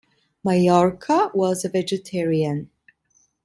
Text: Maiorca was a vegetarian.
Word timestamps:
Maiorca 0.43 1.31
was 1.35 1.63
a 1.63 1.69
vegetarian. 1.69 2.71